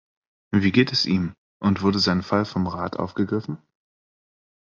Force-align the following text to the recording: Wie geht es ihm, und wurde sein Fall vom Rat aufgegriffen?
Wie 0.49 0.71
geht 0.71 0.91
es 0.91 1.05
ihm, 1.05 1.35
und 1.59 1.83
wurde 1.83 1.99
sein 1.99 2.23
Fall 2.23 2.43
vom 2.45 2.65
Rat 2.65 2.95
aufgegriffen? 2.97 3.59